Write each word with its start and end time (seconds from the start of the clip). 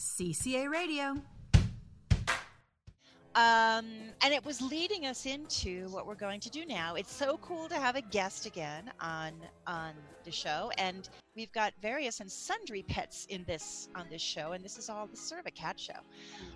CCA 0.00 0.70
Radio. 0.70 1.14
Um, 3.34 3.86
and 4.22 4.32
it 4.32 4.42
was 4.42 4.62
leading 4.62 5.04
us 5.04 5.26
into 5.26 5.88
what 5.90 6.06
we're 6.06 6.14
going 6.14 6.40
to 6.40 6.48
do 6.48 6.64
now. 6.64 6.94
It's 6.94 7.12
so 7.12 7.36
cool 7.42 7.68
to 7.68 7.74
have 7.74 7.96
a 7.96 8.00
guest 8.00 8.46
again 8.46 8.90
on 8.98 9.32
on 9.66 9.92
the 10.24 10.32
show, 10.32 10.70
and 10.78 11.10
we've 11.36 11.52
got 11.52 11.74
various 11.82 12.20
and 12.20 12.32
sundry 12.32 12.82
pets 12.82 13.26
in 13.28 13.44
this 13.44 13.90
on 13.94 14.06
this 14.10 14.22
show, 14.22 14.52
and 14.52 14.64
this 14.64 14.78
is 14.78 14.88
all 14.88 15.06
this 15.06 15.20
sort 15.20 15.40
of 15.40 15.46
a 15.46 15.50
cat 15.50 15.78
show. 15.78 16.00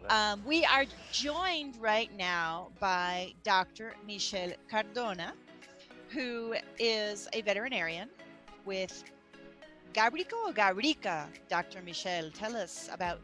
Um, 0.09 0.43
we 0.47 0.65
are 0.65 0.87
joined 1.13 1.77
right 1.77 2.11
now 2.17 2.71
by 2.81 3.35
Dr. 3.43 3.95
Michel 4.07 4.53
Cardona, 4.71 5.35
who 6.09 6.55
is 6.79 7.29
a 7.35 7.43
veterinarian 7.43 8.09
with 8.65 9.05
Gabrico 9.93 10.47
or 10.47 10.53
Gabrica. 10.53 11.29
Dr. 11.51 11.83
Michel, 11.83 12.31
tell 12.33 12.57
us 12.57 12.89
about 12.91 13.21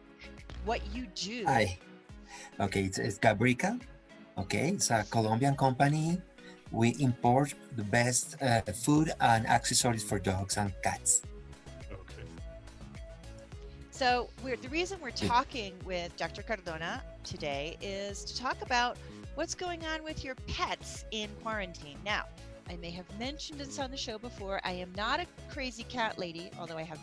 what 0.64 0.80
you 0.94 1.06
do. 1.14 1.44
Hi. 1.46 1.78
Okay, 2.58 2.84
it's, 2.84 2.98
it's 2.98 3.18
Gabrica. 3.18 3.78
Okay, 4.38 4.70
it's 4.70 4.90
a 4.90 5.04
Colombian 5.10 5.56
company. 5.56 6.20
We 6.70 6.96
import 7.00 7.54
the 7.76 7.82
best 7.82 8.40
uh, 8.42 8.60
food 8.72 9.12
and 9.20 9.46
accessories 9.46 10.04
for 10.04 10.18
dogs 10.18 10.56
and 10.56 10.72
cats. 10.82 11.22
Okay. 11.90 12.24
So 13.90 14.30
we're, 14.44 14.56
the 14.56 14.68
reason 14.68 14.98
we're 15.02 15.10
talking 15.10 15.74
with 15.84 16.16
Dr. 16.16 16.42
Cardona 16.42 17.02
today 17.24 17.76
is 17.80 18.24
to 18.24 18.36
talk 18.38 18.62
about 18.62 18.96
what's 19.34 19.54
going 19.54 19.84
on 19.84 20.04
with 20.04 20.24
your 20.24 20.36
pets 20.46 21.04
in 21.10 21.28
quarantine. 21.42 21.98
Now, 22.04 22.26
I 22.68 22.76
may 22.76 22.90
have 22.90 23.06
mentioned 23.18 23.58
this 23.58 23.80
on 23.80 23.90
the 23.90 23.96
show 23.96 24.16
before. 24.16 24.60
I 24.62 24.72
am 24.72 24.92
not 24.96 25.18
a 25.18 25.26
crazy 25.52 25.82
cat 25.84 26.18
lady, 26.18 26.50
although 26.58 26.76
I 26.76 26.84
have 26.84 27.00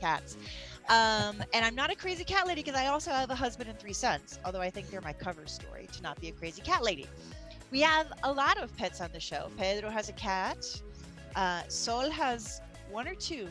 cats. 0.00 0.36
Um, 0.88 1.42
and 1.52 1.64
I'm 1.64 1.74
not 1.74 1.90
a 1.90 1.94
crazy 1.94 2.24
cat 2.24 2.46
lady 2.46 2.62
because 2.62 2.78
I 2.78 2.86
also 2.86 3.10
have 3.10 3.30
a 3.30 3.34
husband 3.34 3.68
and 3.68 3.78
three 3.78 3.92
sons, 3.92 4.38
although 4.44 4.60
I 4.60 4.70
think 4.70 4.90
they're 4.90 5.02
my 5.02 5.12
cover 5.12 5.46
story 5.46 5.86
to 5.92 6.02
not 6.02 6.18
be 6.20 6.28
a 6.28 6.32
crazy 6.32 6.62
cat 6.62 6.82
lady. 6.82 7.06
We 7.70 7.80
have 7.82 8.10
a 8.22 8.32
lot 8.32 8.56
of 8.62 8.74
pets 8.76 9.00
on 9.00 9.10
the 9.12 9.20
show. 9.20 9.50
Pedro 9.58 9.90
has 9.90 10.08
a 10.08 10.14
cat. 10.14 10.80
Uh, 11.36 11.62
Sol 11.68 12.10
has 12.10 12.62
one 12.90 13.06
or 13.06 13.14
two. 13.14 13.48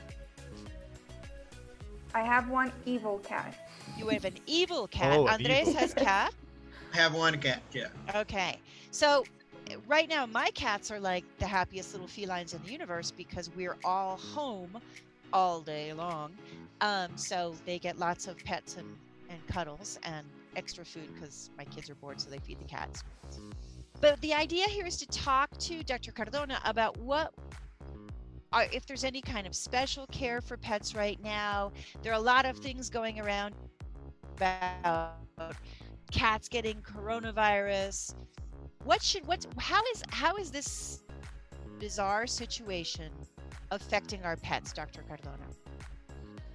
I 2.16 2.22
have 2.22 2.50
one 2.50 2.72
evil 2.86 3.20
cat. 3.20 3.54
You 3.96 4.08
have 4.08 4.26
an 4.26 4.38
evil 4.48 4.88
cat. 4.88 5.18
Oh, 5.18 5.28
Andres 5.28 5.68
evil 5.68 5.74
has 5.76 5.94
cat. 5.94 6.34
I 6.94 6.98
have 6.98 7.14
one 7.14 7.38
cat, 7.40 7.62
yeah. 7.72 7.88
Okay. 8.16 8.60
So 8.90 9.24
right 9.88 10.10
now 10.10 10.26
my 10.26 10.50
cats 10.56 10.90
are 10.92 11.00
like 11.00 11.24
the 11.40 11.46
happiest 11.46 11.94
little 11.94 12.08
felines 12.08 12.54
in 12.54 12.64
the 12.64 12.72
universe 12.72 13.12
because 13.12 13.52
we're 13.56 13.78
all 13.84 14.18
home 14.18 14.78
all 15.34 15.62
day 15.62 15.94
long. 15.94 16.32
Um, 16.82 17.16
so 17.16 17.56
they 17.66 17.80
get 17.80 17.98
lots 17.98 18.28
of 18.28 18.38
pets 18.38 18.78
and, 18.78 18.88
and 19.30 19.46
cuddles 19.48 20.00
and 20.04 20.26
extra 20.56 20.86
food 20.86 21.14
because 21.14 21.50
my 21.58 21.66
kids 21.66 21.90
are 21.90 21.96
bored, 21.96 22.20
so 22.20 22.30
they 22.30 22.40
feed 22.40 22.60
the 22.60 22.66
cats. 22.66 23.04
But 24.00 24.22
the 24.22 24.34
idea 24.34 24.66
here 24.68 24.86
is 24.86 24.98
to 24.98 25.08
talk 25.08 25.50
to 25.58 25.84
Dr. 25.84 26.12
Cardona 26.12 26.60
about 26.66 26.98
what 26.98 27.34
are, 28.54 28.66
if 28.72 28.86
there's 28.86 29.04
any 29.04 29.22
kind 29.22 29.48
of 29.48 29.56
special 29.56 30.06
care 30.08 30.42
for 30.42 30.58
pets 30.58 30.96
right 30.96 31.22
now. 31.24 31.72
There 32.02 32.12
are 32.12 32.16
a 32.16 32.20
lot 32.20 32.46
of 32.46 32.58
things 32.58 32.90
going 32.90 33.20
around 33.20 33.54
about 34.38 35.16
cats 36.12 36.48
getting 36.48 36.82
coronavirus. 36.82 38.16
What 38.84 39.02
should 39.02 39.26
what 39.28 39.46
how 39.58 39.82
is 39.94 40.04
how 40.10 40.38
is 40.38 40.52
this 40.52 41.04
bizarre 41.80 42.26
situation 42.26 43.12
affecting 43.72 44.24
our 44.24 44.36
pets, 44.38 44.74
Dr. 44.74 45.04
Cardona? 45.08 45.48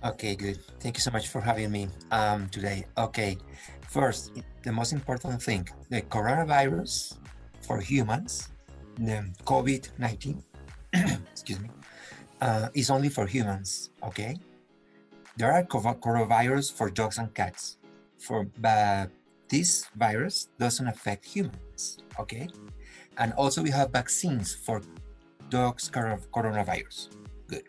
Okay, 0.05 0.35
good. 0.35 0.59
Thank 0.81 0.97
you 0.97 1.01
so 1.01 1.11
much 1.11 1.29
for 1.29 1.41
having 1.41 1.71
me 1.71 1.89
um, 2.11 2.49
today. 2.49 2.87
Okay, 2.99 3.39
first, 3.89 4.33
the 4.65 4.73
most 4.73 4.93
important 4.93 5.41
thing 5.41 5.69
the 5.91 6.03
coronavirus 6.03 7.19
for 7.61 7.79
humans, 7.79 8.49
the 8.99 9.31
COVID 9.45 9.89
19, 9.99 10.43
excuse 11.31 11.61
me, 11.61 11.71
uh, 12.41 12.69
is 12.75 12.91
only 12.91 13.09
for 13.09 13.27
humans. 13.27 13.91
Okay, 14.03 14.37
there 15.37 15.53
are 15.53 15.63
coronavirus 15.63 16.73
for 16.75 16.91
dogs 16.91 17.19
and 17.19 17.33
cats, 17.33 17.79
for 18.19 18.51
but 18.59 19.09
this 19.49 19.87
virus 19.95 20.49
doesn't 20.59 20.89
affect 20.89 21.25
humans. 21.25 21.99
Okay, 22.19 22.49
and 23.19 23.33
also 23.35 23.63
we 23.63 23.71
have 23.71 23.93
vaccines 23.93 24.53
for 24.53 24.83
dogs 25.53 25.91
coronavirus. 25.93 27.13
Good. 27.47 27.69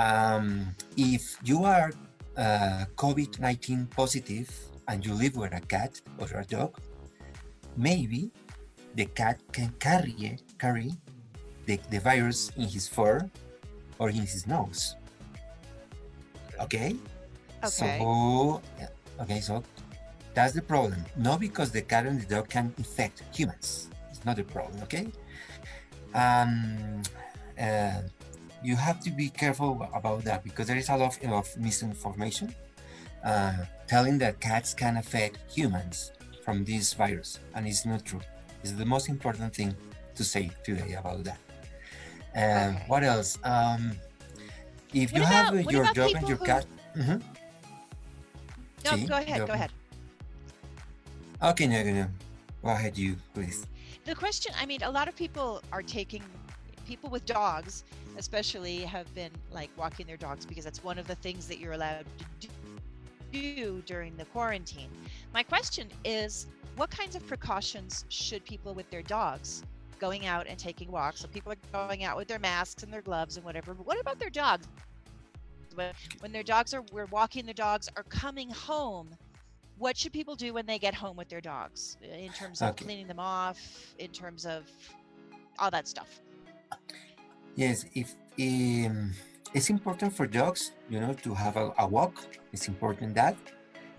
Um, 0.00 0.72
if 0.96 1.36
you 1.44 1.64
are 1.64 1.92
uh, 2.36 2.88
COVID 2.96 3.38
19 3.38 3.92
positive 3.92 4.48
and 4.88 5.04
you 5.04 5.12
live 5.12 5.36
with 5.36 5.52
a 5.52 5.60
cat 5.60 6.00
or 6.18 6.26
a 6.40 6.44
dog, 6.44 6.80
maybe 7.76 8.32
the 8.96 9.04
cat 9.04 9.38
can 9.52 9.70
carry, 9.78 10.38
carry 10.58 10.92
the, 11.66 11.78
the 11.90 12.00
virus 12.00 12.50
in 12.56 12.66
his 12.68 12.88
fur 12.88 13.20
or 13.98 14.08
in 14.08 14.24
his 14.24 14.46
nose. 14.46 14.96
Okay? 16.60 16.96
Okay. 17.62 17.98
So, 18.00 18.62
okay, 19.20 19.40
so 19.40 19.62
that's 20.32 20.54
the 20.54 20.62
problem. 20.62 21.04
Not 21.16 21.40
because 21.40 21.70
the 21.70 21.82
cat 21.82 22.06
and 22.06 22.20
the 22.20 22.26
dog 22.26 22.48
can 22.48 22.72
infect 22.78 23.22
humans. 23.32 23.88
It's 24.10 24.24
not 24.24 24.38
a 24.38 24.44
problem, 24.44 24.82
okay? 24.82 25.08
Um, 26.14 27.02
uh, 27.60 28.00
you 28.62 28.76
have 28.76 29.00
to 29.00 29.10
be 29.10 29.28
careful 29.28 29.86
about 29.94 30.24
that 30.24 30.42
because 30.44 30.66
there 30.68 30.76
is 30.76 30.88
a 30.88 30.96
lot 30.96 31.18
of, 31.22 31.56
misinformation 31.58 32.54
uh, 33.24 33.52
telling 33.86 34.18
that 34.18 34.40
cats 34.40 34.72
can 34.74 34.96
affect 34.96 35.38
humans 35.52 36.12
from 36.44 36.64
this 36.64 36.94
virus, 36.94 37.38
and 37.54 37.66
it's 37.66 37.84
not 37.84 38.04
true. 38.04 38.20
It's 38.62 38.72
the 38.72 38.84
most 38.86 39.08
important 39.08 39.54
thing 39.54 39.74
to 40.14 40.24
say 40.24 40.50
today 40.64 40.94
about 40.94 41.24
that. 41.24 41.38
Um, 42.36 42.76
Okay. 42.76 42.84
What 42.86 43.02
else? 43.04 43.38
Um, 43.44 43.92
if 44.92 45.12
What 45.12 45.18
you 45.20 45.26
have 45.26 45.48
about- 45.52 45.64
what 45.64 45.72
your 45.74 45.84
dog 45.92 46.10
and 46.16 46.28
your 46.28 46.38
who- 46.38 46.44
cat, 46.46 46.66
Mhm. 46.96 47.22
No, 48.84 48.90
See, 48.96 49.06
go 49.06 49.16
ahead. 49.16 49.38
go- 49.40 49.46
Go 49.46 49.52
ahead. 49.54 49.72
Okay, 51.42 51.66
no, 51.66 51.82
no, 51.82 51.92
no. 51.92 52.06
Go 52.64 52.70
ahead, 52.70 52.96
you 52.96 53.16
please. 53.34 53.66
The 54.06 54.14
question 54.14 54.54
I 54.58 54.64
mean, 54.64 54.82
a 54.82 54.90
lot 54.90 55.06
of 55.06 55.14
people 55.14 55.62
are 55.70 55.82
taking 55.82 56.22
people 56.86 57.10
with 57.10 57.26
dogs, 57.26 57.84
especially, 58.16 58.78
have 58.78 59.12
been 59.14 59.30
like 59.52 59.70
walking 59.76 60.06
their 60.06 60.16
dogs 60.16 60.46
because 60.46 60.64
that's 60.64 60.82
one 60.82 60.98
of 60.98 61.06
the 61.06 61.14
things 61.16 61.46
that 61.48 61.58
you're 61.58 61.74
allowed 61.74 62.06
to 62.40 62.48
do- 63.32 63.82
during 63.82 64.16
the 64.16 64.24
quarantine. 64.26 64.88
My 65.34 65.42
question 65.42 65.88
is 66.06 66.46
what 66.76 66.90
kinds 66.90 67.14
of 67.14 67.26
precautions 67.26 68.06
should 68.08 68.42
people 68.46 68.72
with 68.72 68.88
their 68.90 69.02
dogs 69.02 69.62
going 69.98 70.24
out 70.24 70.46
and 70.46 70.58
taking 70.58 70.90
walks? 70.90 71.20
So 71.20 71.28
people 71.28 71.52
are 71.52 71.86
going 71.86 72.04
out 72.04 72.16
with 72.16 72.28
their 72.28 72.38
masks 72.38 72.82
and 72.82 72.90
their 72.90 73.02
gloves 73.02 73.36
and 73.36 73.44
whatever, 73.44 73.74
but 73.74 73.86
what 73.86 74.00
about 74.00 74.18
their 74.18 74.30
dogs? 74.30 74.66
When, 75.74 75.92
when 76.20 76.32
their 76.32 76.42
dogs 76.42 76.72
are, 76.72 76.82
we're 76.92 77.06
walking 77.06 77.44
their 77.44 77.54
dogs, 77.54 77.90
are 77.96 78.04
coming 78.04 78.48
home. 78.48 79.10
What 79.78 79.96
should 79.96 80.12
people 80.12 80.36
do 80.36 80.52
when 80.54 80.66
they 80.66 80.78
get 80.78 80.94
home 80.94 81.16
with 81.16 81.28
their 81.28 81.40
dogs 81.40 81.96
in 82.00 82.32
terms 82.32 82.62
of 82.62 82.70
Okay. 82.70 82.84
cleaning 82.84 83.08
them 83.08 83.18
off, 83.18 83.58
in 83.98 84.10
terms 84.10 84.46
of 84.46 84.70
all 85.58 85.70
that 85.70 85.88
stuff? 85.88 86.20
Yes, 87.56 87.84
if 87.94 88.14
um, 88.40 89.12
it's 89.52 89.70
important 89.70 90.12
for 90.16 90.26
dogs, 90.26 90.72
you 90.90 91.00
know, 91.00 91.12
to 91.12 91.34
have 91.34 91.56
a, 91.56 91.72
a 91.78 91.86
walk. 91.86 92.14
It's 92.52 92.68
important 92.68 93.14
that 93.14 93.36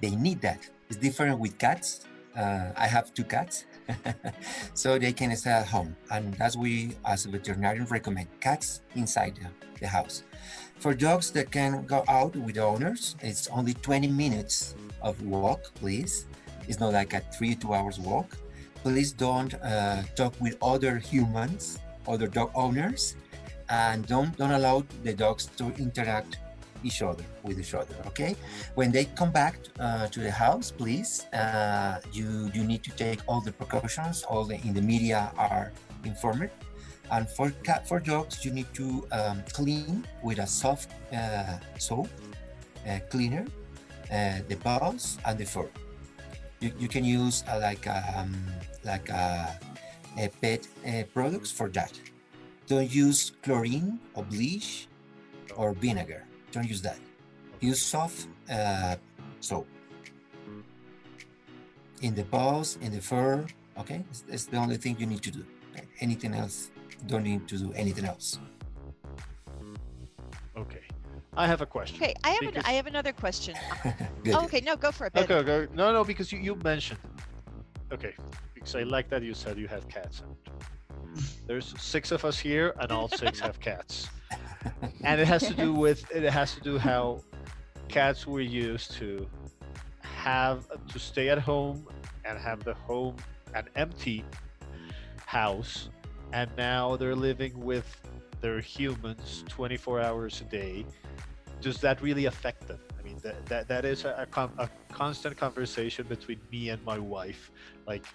they 0.01 0.15
need 0.15 0.41
that. 0.41 0.69
It's 0.89 0.97
different 0.97 1.39
with 1.39 1.57
cats. 1.57 2.05
Uh, 2.35 2.71
I 2.75 2.87
have 2.87 3.13
two 3.13 3.23
cats, 3.23 3.65
so 4.73 4.99
they 4.99 5.13
can 5.13 5.33
stay 5.37 5.51
at 5.51 5.67
home, 5.67 5.95
and 6.11 6.33
that's 6.33 6.57
we 6.57 6.97
as 7.05 7.25
a 7.25 7.29
veterinarian 7.29 7.85
recommend 7.85 8.27
cats 8.41 8.81
inside 8.95 9.37
the, 9.37 9.47
the 9.79 9.87
house. 9.87 10.23
For 10.79 10.93
dogs 10.93 11.31
that 11.31 11.51
can 11.51 11.85
go 11.85 12.03
out 12.07 12.35
with 12.35 12.57
owners, 12.57 13.15
it's 13.21 13.47
only 13.47 13.73
20 13.73 14.07
minutes 14.07 14.75
of 15.01 15.21
walk, 15.23 15.73
please. 15.75 16.25
It's 16.67 16.79
not 16.79 16.93
like 16.93 17.13
a 17.13 17.21
three 17.35 17.55
two 17.55 17.73
hours 17.73 17.99
walk. 17.99 18.37
Please 18.83 19.11
don't 19.11 19.53
uh, 19.55 20.03
talk 20.15 20.33
with 20.39 20.57
other 20.61 20.97
humans, 20.97 21.79
other 22.07 22.27
dog 22.27 22.51
owners, 22.53 23.15
and 23.69 24.05
don't 24.05 24.35
don't 24.37 24.51
allow 24.51 24.83
the 25.03 25.13
dogs 25.13 25.47
to 25.57 25.73
interact 25.77 26.37
each 26.83 27.01
other 27.01 27.23
with 27.43 27.59
each 27.59 27.73
other 27.73 27.95
okay 28.05 28.35
when 28.75 28.91
they 28.91 29.05
come 29.05 29.31
back 29.31 29.57
uh, 29.79 30.05
to 30.07 30.19
the 30.19 30.29
house 30.29 30.69
please 30.69 31.25
uh, 31.33 31.99
you 32.13 32.51
you 32.53 32.63
need 32.63 32.83
to 32.83 32.91
take 32.91 33.19
all 33.27 33.41
the 33.41 33.51
precautions 33.51 34.23
all 34.23 34.45
the 34.45 34.55
in 34.61 34.73
the 34.73 34.81
media 34.81 35.31
are 35.37 35.71
informed 36.03 36.49
and 37.11 37.29
for 37.29 37.51
cat 37.63 37.87
for 37.87 37.99
dogs 37.99 38.43
you 38.43 38.51
need 38.51 38.71
to 38.73 39.07
um, 39.11 39.43
clean 39.53 40.05
with 40.23 40.39
a 40.39 40.47
soft 40.47 40.91
uh, 41.13 41.57
soap 41.77 42.09
uh, 42.87 42.99
cleaner 43.09 43.45
uh, 44.11 44.39
the 44.47 44.55
paws 44.55 45.17
and 45.25 45.37
the 45.37 45.45
fur 45.45 45.69
you, 46.59 46.71
you 46.79 46.87
can 46.87 47.03
use 47.03 47.43
uh, 47.49 47.59
like 47.61 47.87
um, 47.87 48.33
like 48.83 49.09
uh, 49.11 49.47
a 50.17 50.29
pet 50.41 50.67
products 51.13 51.51
for 51.51 51.69
that 51.69 51.91
don't 52.67 52.89
use 52.89 53.31
chlorine 53.43 53.99
or 54.15 54.23
bleach 54.23 54.87
or 55.55 55.73
vinegar. 55.73 56.23
Don't 56.51 56.67
use 56.67 56.81
that. 56.81 56.97
Use 57.59 57.81
soft 57.81 58.27
soap. 59.39 59.67
In 62.01 62.15
the 62.15 62.23
paws, 62.23 62.77
in 62.81 62.91
the 62.91 63.01
fur, 63.01 63.45
okay? 63.77 64.03
It's, 64.09 64.23
it's 64.27 64.45
the 64.45 64.57
only 64.57 64.77
thing 64.77 64.95
you 64.99 65.05
need 65.05 65.21
to 65.23 65.31
do. 65.31 65.45
Anything 65.99 66.33
else, 66.33 66.71
don't 67.07 67.23
need 67.23 67.47
to 67.47 67.57
do 67.57 67.73
anything 67.73 68.05
else. 68.05 68.39
Okay. 70.57 70.83
I 71.37 71.47
have 71.47 71.61
a 71.61 71.65
question. 71.65 72.01
Okay, 72.01 72.13
I 72.23 72.29
have 72.31 72.55
an, 72.55 72.61
I 72.65 72.71
have 72.73 72.87
another 72.87 73.11
question. 73.11 73.55
Uh, 73.85 73.91
Good. 74.23 74.33
Oh, 74.33 74.45
okay, 74.45 74.61
no, 74.61 74.75
go 74.75 74.91
for 74.91 75.05
it. 75.07 75.13
Pedro. 75.13 75.37
Okay, 75.37 75.51
okay. 75.51 75.73
No, 75.75 75.93
no, 75.93 76.03
because 76.03 76.31
you, 76.31 76.39
you 76.39 76.55
mentioned. 76.55 76.99
Okay, 77.91 78.15
because 78.53 78.73
I 78.75 78.81
like 78.83 79.09
that 79.09 79.21
you 79.21 79.35
said 79.35 79.59
you 79.59 79.67
have 79.67 79.87
cats. 79.87 80.23
There's 81.45 81.73
six 81.79 82.11
of 82.11 82.25
us 82.25 82.39
here, 82.39 82.73
and 82.79 82.91
all 82.91 83.07
six 83.07 83.39
have 83.47 83.59
cats. 83.59 84.09
And 85.03 85.21
it 85.21 85.27
has 85.27 85.43
to 85.47 85.53
do 85.53 85.73
with 85.73 86.09
it 86.09 86.23
has 86.23 86.55
to 86.55 86.61
do 86.61 86.79
how 86.79 87.21
cats 87.87 88.25
were 88.25 88.41
used 88.41 88.93
to 88.93 89.27
have 90.01 90.67
to 90.87 90.97
stay 90.97 91.29
at 91.29 91.37
home 91.37 91.87
and 92.23 92.39
have 92.39 92.63
the 92.63 92.73
home 92.73 93.15
an 93.53 93.69
empty 93.75 94.25
house, 95.27 95.89
and 96.33 96.49
now 96.57 96.95
they're 96.95 97.15
living 97.15 97.59
with 97.59 98.01
their 98.41 98.59
humans 98.59 99.43
24 99.47 100.01
hours 100.01 100.41
a 100.41 100.43
day. 100.45 100.85
Does 101.61 101.79
that 101.81 102.01
really 102.01 102.25
affect 102.25 102.67
them? 102.67 102.79
I 102.99 103.03
mean, 103.03 103.17
that 103.23 103.45
that, 103.47 103.67
that 103.67 103.85
is 103.85 104.05
a, 104.05 104.27
a, 104.35 104.49
a 104.57 104.69
constant 104.91 105.37
conversation 105.37 106.05
between 106.07 106.39
me 106.51 106.69
and 106.69 106.83
my 106.83 106.99
wife. 106.99 107.51
Like, 107.87 108.05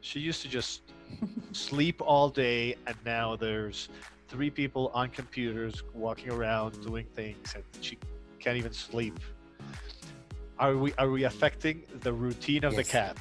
she 0.00 0.20
used 0.20 0.42
to 0.42 0.48
just 0.48 0.82
sleep 1.52 2.00
all 2.00 2.28
day, 2.28 2.76
and 2.86 2.96
now 3.04 3.36
there's 3.36 3.88
three 4.28 4.50
people 4.50 4.90
on 4.94 5.08
computers 5.10 5.82
walking 5.94 6.30
around 6.30 6.72
mm. 6.72 6.86
doing 6.86 7.06
things, 7.14 7.54
and 7.54 7.64
she 7.80 7.98
can't 8.40 8.56
even 8.56 8.72
sleep. 8.72 9.18
Are 10.58 10.76
we 10.76 10.92
are 10.94 11.10
we 11.10 11.24
affecting 11.24 11.82
the 12.00 12.12
routine 12.12 12.64
of 12.64 12.72
the 12.72 12.82
Yes. 12.82 12.90
cat? 12.90 13.16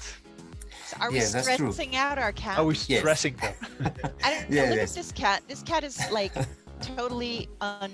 So 0.86 0.98
are 1.02 1.10
we 1.10 1.18
Yes, 1.18 1.34
that's 1.34 1.48
true. 1.58 1.72
stressing 1.72 1.96
out 1.96 2.18
our 2.20 2.32
cat? 2.32 2.60
Are 2.60 2.66
we 2.66 2.76
Yes. 2.88 3.00
stressing 3.00 3.36
them? 3.38 3.54
I 4.24 4.30
don't 4.34 4.50
know. 4.50 4.56
Yeah, 4.56 4.70
look 4.70 4.78
yes. 4.78 4.92
at 4.92 4.96
this 4.96 5.12
cat. 5.12 5.42
This 5.48 5.64
cat 5.64 5.84
is 5.84 5.98
like 6.12 6.34
totally 6.82 7.50
un. 7.62 7.92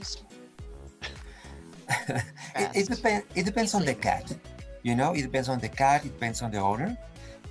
it, 2.55 2.69
it, 2.75 2.87
depend, 2.87 3.23
it 3.35 3.45
depends 3.45 3.73
on 3.73 3.85
the 3.85 3.93
cat 3.93 4.31
you 4.83 4.95
know 4.95 5.13
it 5.13 5.21
depends 5.21 5.49
on 5.49 5.59
the 5.59 5.67
cat 5.67 6.05
it 6.05 6.09
depends 6.13 6.41
on 6.41 6.49
the 6.51 6.57
owner 6.57 6.95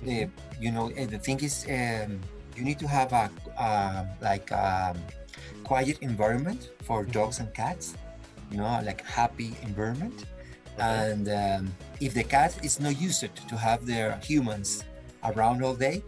the, 0.03 0.27
you 0.59 0.71
know 0.71 0.91
and 0.97 1.09
the 1.09 1.19
thing 1.19 1.39
is 1.41 1.65
um, 1.69 2.19
you 2.55 2.63
need 2.63 2.79
to 2.79 2.87
have 2.87 3.13
a 3.13 3.29
uh, 3.59 4.05
like 4.21 4.51
um, 4.51 4.97
quiet 5.63 5.97
environment 6.01 6.71
for 6.83 7.03
dogs 7.05 7.39
and 7.39 7.53
cats 7.53 7.95
you 8.51 8.57
know 8.57 8.81
like 8.83 9.05
happy 9.05 9.55
environment 9.63 10.25
Okay. 10.79 11.11
and 11.11 11.27
um, 11.29 11.71
if 11.99 12.13
the 12.13 12.23
cat 12.23 12.57
is 12.63 12.79
not 12.79 12.99
used 12.99 13.21
to 13.47 13.55
have 13.57 13.85
their 13.85 14.17
humans 14.23 14.83
around 15.25 15.63
all 15.63 15.75
day 15.75 16.03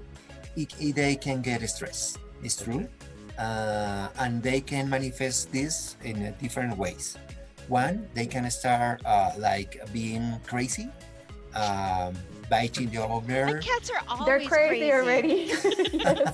it, 0.56 0.74
it- 0.80 0.96
they 0.96 1.16
can 1.16 1.42
get 1.42 1.62
stressed 1.70 2.20
it's 2.44 2.62
true 2.62 2.88
uh, 3.40 4.08
and 4.20 4.42
they 4.44 4.62
can 4.62 4.90
manifest 4.90 5.52
this 5.52 5.98
in 6.04 6.24
uh, 6.26 6.34
different 6.40 6.78
ways 6.78 7.18
one 7.68 8.08
they 8.14 8.26
can 8.26 8.50
start 8.52 9.02
uh, 9.06 9.32
like 9.38 9.82
being 9.94 10.36
crazy 10.46 10.90
um, 11.56 12.14
biting 12.50 12.90
the 12.90 13.00
My 13.00 13.06
owner 13.06 13.60
cats 13.62 13.90
are 13.92 14.02
always 14.08 14.26
They're 14.26 14.50
crazy, 14.50 14.92
already. 14.92 15.54
Yes. 15.94 16.34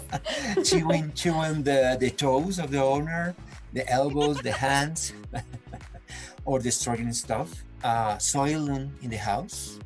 chewing 0.70 1.12
chewing 1.14 1.64
the, 1.64 1.98
the 2.00 2.10
toes 2.10 2.58
of 2.60 2.72
the 2.72 2.82
owner 2.82 3.36
the 3.74 3.88
elbows 3.90 4.40
the 4.42 4.52
hands 4.68 5.14
or 6.46 6.60
destroying 6.60 7.12
stuff 7.14 7.64
uh, 7.84 8.18
soiling 8.18 8.92
in 9.02 9.10
the 9.10 9.18
house 9.18 9.78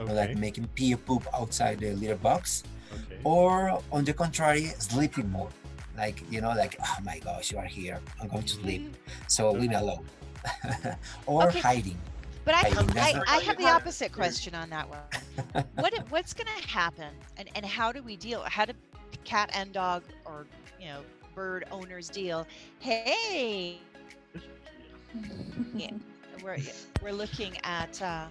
Okay. 0.00 0.14
like 0.14 0.36
making 0.36 0.66
pee 0.74 0.94
or 0.94 0.98
poop 0.98 1.26
outside 1.34 1.80
the 1.80 1.92
litter 1.94 2.14
box 2.16 2.62
okay. 2.92 3.18
or 3.24 3.80
on 3.90 4.04
the 4.04 4.12
contrary 4.12 4.66
sleeping 4.78 5.30
mode 5.32 5.50
like 5.96 6.22
you 6.30 6.40
know 6.40 6.50
like 6.54 6.76
oh 6.80 6.96
my 7.02 7.18
gosh 7.18 7.50
you 7.50 7.58
are 7.58 7.64
here 7.64 7.98
i'm 8.20 8.28
going 8.28 8.44
to 8.44 8.54
sleep 8.54 8.94
so 9.26 9.50
leave 9.50 9.70
me 9.70 9.76
alone 9.76 10.04
or 11.26 11.48
Okay. 11.48 11.58
hiding 11.60 11.98
But 12.44 12.54
I, 12.54 12.70
Hiding, 12.70 12.86
that's 12.94 13.14
I, 13.28 13.36
I 13.36 13.38
have 13.40 13.58
the 13.58 13.68
opposite 13.68 14.10
question 14.12 14.54
on 14.54 14.70
that 14.70 14.88
one. 14.88 15.64
What 15.74 15.92
what's 16.08 16.32
going 16.32 16.46
to 16.48 16.66
happen, 16.66 17.12
and, 17.36 17.50
and 17.54 17.66
how 17.66 17.92
do 17.92 18.00
we 18.02 18.16
deal? 18.16 18.40
How 18.46 18.64
do 18.64 18.72
cat 19.24 19.50
and 19.52 19.70
dog, 19.70 20.02
or 20.24 20.46
you 20.80 20.86
know, 20.86 21.00
bird 21.34 21.66
owners 21.70 22.08
deal? 22.08 22.46
Hey, 22.78 23.80
yeah, 25.74 25.90
we're 26.42 26.56
we're 27.02 27.12
looking 27.12 27.52
at 27.64 28.00
uh, 28.00 28.24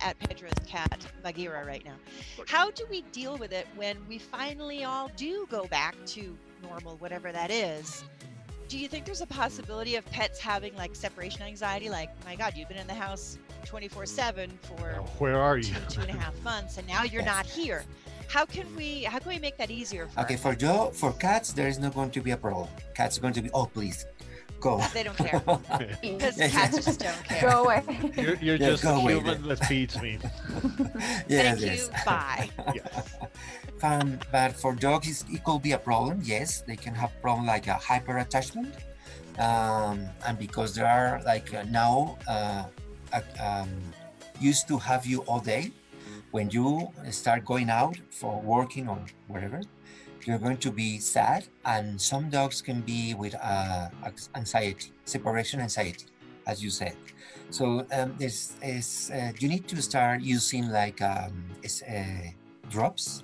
at 0.00 0.18
Pedro's 0.18 0.52
cat 0.66 1.06
Bagheera 1.22 1.64
right 1.64 1.84
now. 1.84 1.94
How 2.46 2.70
do 2.70 2.84
we 2.90 3.02
deal 3.12 3.36
with 3.36 3.52
it 3.52 3.66
when 3.76 3.96
we 4.08 4.18
finally 4.18 4.84
all 4.84 5.10
do 5.16 5.46
go 5.50 5.66
back 5.66 5.94
to 6.06 6.36
normal, 6.62 6.96
whatever 6.96 7.32
that 7.32 7.50
is? 7.50 8.04
Do 8.68 8.78
you 8.78 8.88
think 8.88 9.04
there's 9.04 9.20
a 9.20 9.26
possibility 9.26 9.96
of 9.96 10.04
pets 10.06 10.38
having 10.40 10.74
like 10.76 10.94
separation 10.96 11.42
anxiety? 11.42 11.90
Like, 11.90 12.10
my 12.24 12.34
God, 12.34 12.54
you've 12.56 12.68
been 12.68 12.78
in 12.78 12.86
the 12.86 12.94
house 12.94 13.38
24 13.66 14.06
7 14.06 14.58
for 14.62 14.74
where 15.18 15.38
are 15.40 15.60
two, 15.60 15.68
you? 15.68 15.74
two 15.88 16.00
and 16.00 16.10
a 16.10 16.14
half 16.14 16.38
months, 16.42 16.78
and 16.78 16.86
now 16.86 17.02
you're 17.02 17.22
Yes. 17.22 17.26
not 17.36 17.46
here. 17.46 17.84
How 18.28 18.44
can 18.46 18.74
we 18.74 19.04
how 19.04 19.18
can 19.18 19.28
we 19.28 19.38
make 19.38 19.58
that 19.58 19.70
easier 19.70 20.08
for 20.08 20.20
okay 20.22 20.36
for 20.36 20.54
Joe 20.54 20.90
for 20.94 21.12
cats 21.12 21.52
there 21.52 21.68
is 21.68 21.78
not 21.78 21.94
going 21.94 22.10
to 22.10 22.20
be 22.22 22.30
a 22.32 22.36
problem 22.36 22.68
cats 22.94 23.18
are 23.18 23.20
going 23.20 23.34
to 23.34 23.42
be 23.42 23.50
oh 23.52 23.66
please 23.66 24.06
go 24.64 24.74
they 24.96 25.02
don't 25.06 25.16
care 25.26 25.40
because 26.02 26.36
Yeah, 26.38 26.48
cats 26.56 26.76
yeah. 26.76 26.82
just 26.88 27.00
don't 27.06 27.22
care. 27.30 27.42
Go 27.50 27.54
away. 27.64 27.80
You're, 28.22 28.38
you're 28.46 28.56
Yeah, 28.62 28.70
just 28.72 28.84
a 28.84 28.94
away 29.00 29.12
human 29.14 29.38
then. 29.42 29.48
that 29.50 29.60
feeds 29.70 29.94
me. 30.04 30.12
yes 31.28 31.58
Thank 31.58 31.60
yes 31.60 31.80
you. 31.88 32.04
Bye. 32.08 32.48
Yes. 32.78 33.14
Um, 33.82 34.18
but 34.32 34.50
for 34.62 34.72
dogs, 34.86 35.24
it 35.36 35.40
could 35.44 35.60
be 35.68 35.72
a 35.72 35.78
problem. 35.90 36.16
Yes, 36.24 36.48
they 36.68 36.76
can 36.84 36.94
have 37.02 37.10
problem 37.20 37.44
like 37.54 37.66
a 37.68 37.74
hyper 37.88 38.16
attachment, 38.24 38.72
um, 39.38 39.96
and 40.26 40.34
because 40.46 40.70
they 40.76 40.86
are 40.98 41.20
like 41.32 41.52
uh, 41.52 41.64
now 41.82 42.16
uh, 42.26 42.64
uh, 43.12 43.20
um, 43.48 43.68
used 44.40 44.64
to 44.68 44.78
have 44.78 45.04
you 45.04 45.18
all 45.28 45.40
day, 45.54 45.64
when 46.30 46.46
you 46.56 46.66
start 47.10 47.44
going 47.44 47.68
out 47.68 47.96
for 48.10 48.40
working 48.40 48.88
or 48.88 48.98
whatever, 49.28 49.60
you're 50.26 50.38
going 50.38 50.58
to 50.58 50.70
be 50.70 50.98
sad. 50.98 51.46
And 51.64 52.00
some 52.00 52.30
dogs 52.30 52.62
can 52.62 52.80
be 52.82 53.14
with 53.14 53.34
uh, 53.42 53.88
anxiety, 54.34 54.92
separation 55.04 55.60
anxiety, 55.60 56.06
as 56.46 56.62
you 56.62 56.70
said. 56.70 56.96
So 57.50 57.86
um, 57.92 58.14
this 58.18 58.56
is 58.62 59.10
uh, 59.14 59.32
you 59.38 59.48
need 59.48 59.68
to 59.68 59.82
start 59.82 60.22
using 60.22 60.68
like 60.70 61.00
um, 61.02 61.44
uh, 61.64 62.30
drops 62.70 63.22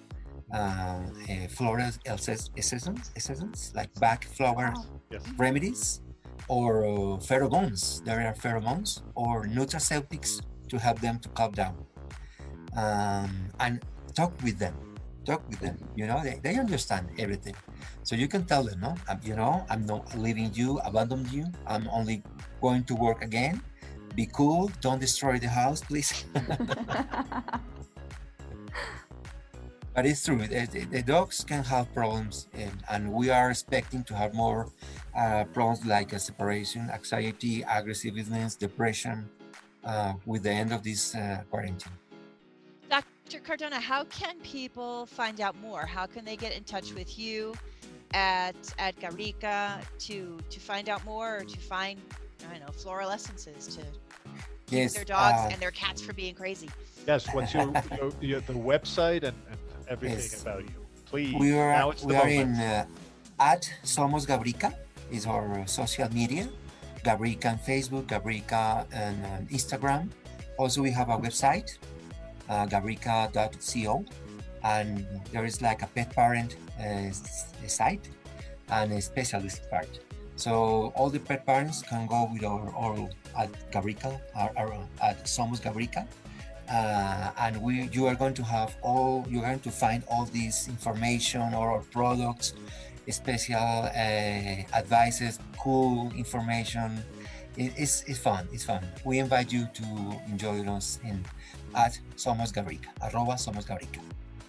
uh, 0.53 0.57
uh, 0.59 1.47
floral 1.49 1.91
essence, 2.07 2.51
essence, 2.57 3.11
essence, 3.17 3.73
like 3.75 3.93
Bach 3.99 4.25
flower 4.25 4.75
Yes. 5.11 5.23
remedies, 5.39 6.01
or 6.49 6.85
uh, 6.85 6.89
pheromones. 7.19 8.05
There 8.05 8.21
are 8.21 8.35
pheromones 8.35 9.03
or 9.17 9.47
nutraceutics 9.47 10.41
to 10.69 10.79
help 10.79 11.01
them 11.01 11.19
to 11.21 11.29
calm 11.31 11.53
down. 11.53 11.77
Um, 12.77 13.51
and 13.59 13.81
talk 14.15 14.33
with 14.45 14.59
them. 14.59 14.75
Talk 15.31 15.47
with 15.49 15.61
them. 15.61 15.79
You 15.95 16.07
know, 16.09 16.21
they, 16.25 16.41
they 16.43 16.57
understand 16.59 17.11
everything. 17.17 17.55
So 18.03 18.17
you 18.17 18.27
can 18.27 18.45
tell 18.45 18.65
them, 18.65 18.81
no, 18.81 18.97
I'm, 19.09 19.21
you 19.23 19.37
know, 19.37 19.65
I'm 19.71 19.87
not 19.87 20.03
leaving 20.19 20.51
you, 20.55 20.79
abandon 20.81 21.23
you. 21.31 21.47
I'm 21.69 21.87
only 21.89 22.25
going 22.61 22.83
to 22.91 22.95
work 22.97 23.23
again. 23.23 23.63
Be 24.17 24.27
cool. 24.27 24.73
Don't 24.81 24.99
destroy 25.01 25.39
the 25.39 25.47
house, 25.49 25.83
please. 25.83 26.25
But 29.95 30.07
it's 30.07 30.25
true. 30.25 30.39
The, 30.39 30.67
the- 30.67 30.85
the 30.87 31.03
dogs 31.03 31.45
can 31.45 31.63
have 31.65 31.93
problems, 31.95 32.49
and, 32.55 32.73
and 32.91 33.13
we 33.13 33.31
are 33.31 33.51
expecting 33.51 34.03
to 34.05 34.15
have 34.15 34.35
more 34.35 34.69
uh, 35.17 35.45
problems 35.53 35.85
like 35.85 36.11
separation, 36.19 36.91
anxiety, 36.91 37.63
aggressiveness, 37.69 38.55
depression 38.57 39.29
uh, 39.85 40.15
with 40.27 40.43
the 40.45 40.51
end 40.51 40.73
of 40.73 40.83
this 40.83 41.15
uh, 41.15 41.43
quarantine. 41.51 41.93
Dr. 43.31 43.45
Cardona, 43.45 43.79
how 43.79 44.03
can 44.05 44.41
people 44.41 45.07
find 45.07 45.41
out 45.41 45.55
more? 45.61 45.87
How 45.87 46.05
can 46.05 46.25
they 46.25 46.35
get 46.35 46.53
in 46.53 46.65
touch 46.65 46.93
with 46.95 47.17
you 47.17 47.55
at 48.13 48.57
at 48.77 48.99
Gabrica 48.99 49.81
to 50.01 50.37
to 50.51 50.59
find 50.59 50.89
out 50.89 51.05
more 51.05 51.37
or 51.37 51.45
to 51.45 51.59
find 51.61 52.01
I 52.49 52.55
don't 52.55 52.67
know 52.67 52.73
floral 52.73 53.09
essences 53.09 53.69
to 53.77 53.83
keep 54.67 54.81
Yes, 54.81 54.95
their 54.95 55.05
dogs 55.05 55.39
uh, 55.39 55.49
and 55.53 55.63
their 55.63 55.71
cats 55.71 56.03
for 56.03 56.13
being 56.13 56.35
crazy? 56.35 56.69
Yes. 57.07 57.33
What's 57.33 57.55
your, 57.55 57.73
your, 57.97 58.13
your 58.21 58.41
the 58.41 58.55
website 58.55 59.23
and, 59.23 59.37
and 59.49 59.61
everything 59.87 60.19
Yes. 60.19 60.43
about 60.43 60.65
you? 60.65 60.75
Please. 61.05 61.37
we 61.39 61.53
are 61.53 61.73
now 61.73 61.91
it's 61.91 62.03
the 62.03 62.09
we 62.09 62.17
are 62.17 62.29
in 62.29 62.57
uh, 62.57 62.85
at 63.39 63.73
Somos 63.85 64.27
Gabrica 64.27 64.75
is 65.13 65.25
our 65.25 65.61
uh, 65.61 65.67
social 65.67 66.13
media. 66.13 66.49
Gabrica 67.05 67.51
on 67.51 67.59
Facebook, 67.59 68.09
Gabrica 68.09 68.89
and 68.93 69.25
on 69.25 69.47
Instagram. 69.53 70.09
Also, 70.59 70.83
we 70.83 70.91
have 70.91 71.09
a 71.09 71.17
website, 71.17 71.79
uh, 72.50 72.66
and 74.62 75.07
there 75.33 75.45
is 75.45 75.62
like 75.62 75.83
a 75.83 75.87
pet 75.87 76.14
parent 76.14 76.57
uh, 76.78 77.11
site 77.66 78.09
and 78.71 78.92
a 78.92 79.00
specialist 79.00 79.69
part. 79.71 79.88
So 80.37 80.92
all 80.97 81.11
the 81.11 81.19
pet 81.19 81.47
parents 81.47 81.83
can 81.83 82.07
go 82.07 82.28
with 82.33 82.45
our, 82.45 82.75
our 82.75 83.09
at 83.38 83.50
Gabrica, 83.71 84.21
our, 84.35 84.50
our, 84.57 84.73
at 85.02 85.25
Somos 85.25 85.62
Gabrica, 85.62 86.07
uh, 86.71 87.30
and 87.38 87.61
we 87.62 87.88
you 87.92 88.07
are 88.07 88.14
going 88.14 88.35
to 88.35 88.42
have 88.42 88.75
all 88.83 89.26
you're 89.28 89.42
going 89.42 89.61
to 89.61 89.71
find 89.71 90.02
all 90.09 90.25
this 90.26 90.69
information 90.69 91.54
or 91.54 91.73
our 91.73 91.83
products 91.92 92.54
special 93.11 93.57
uh, 93.59 94.78
advices 94.78 95.40
cool 95.59 96.12
information 96.16 97.02
it, 97.57 97.73
it's, 97.76 98.02
it's 98.04 98.19
fun 98.19 98.49
it's 98.52 98.64
fun 98.64 98.87
we 99.04 99.19
invite 99.19 99.52
you 99.52 99.69
to 99.75 99.85
enjoy 100.28 100.61
us 100.69 100.99
in 101.04 101.25
at 101.75 101.99
somos 102.16 102.52
gabrica 102.52 102.88
arroba 103.02 103.35
somos 103.35 103.66
gabrica 103.66 104.00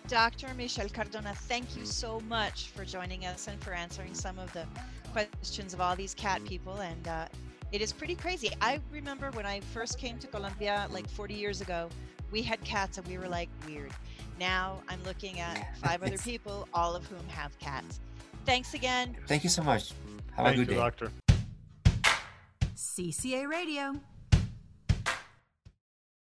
Dr. 0.07 0.53
Michel 0.55 0.89
Cardona, 0.89 1.33
thank 1.33 1.77
you 1.77 1.85
so 1.85 2.19
much 2.27 2.67
for 2.75 2.83
joining 2.83 3.25
us 3.25 3.47
and 3.47 3.57
for 3.63 3.71
answering 3.71 4.13
some 4.13 4.37
of 4.39 4.51
the 4.51 4.65
questions 5.13 5.73
of 5.73 5.79
all 5.79 5.95
these 5.95 6.13
cat 6.13 6.43
people. 6.43 6.81
And 6.81 7.07
uh, 7.07 7.27
it 7.71 7.81
is 7.81 7.93
pretty 7.93 8.15
crazy. 8.15 8.49
I 8.59 8.81
remember 8.91 9.31
when 9.31 9.45
I 9.45 9.61
first 9.61 9.97
came 9.97 10.17
to 10.19 10.27
Colombia 10.27 10.85
like 10.91 11.09
40 11.09 11.33
years 11.33 11.61
ago, 11.61 11.87
we 12.29 12.41
had 12.41 12.61
cats 12.65 12.97
and 12.97 13.07
we 13.07 13.17
were 13.17 13.29
like 13.29 13.47
weird. 13.65 13.91
Now 14.37 14.81
I'm 14.89 15.01
looking 15.05 15.39
at 15.39 15.77
five 15.81 16.03
other 16.03 16.17
people, 16.17 16.67
all 16.73 16.93
of 16.93 17.05
whom 17.05 17.25
have 17.29 17.57
cats. 17.59 18.01
Thanks 18.45 18.73
again. 18.73 19.15
thank 19.27 19.45
you 19.45 19.49
so 19.49 19.63
much 19.63 19.93
have 20.35 20.45
Thank 20.45 20.55
a 20.55 20.65
good 20.65 20.71
you, 20.71 20.75
day 20.75 20.81
doctor. 20.81 21.11
CCA 22.91 23.47
Radio. 23.47 24.10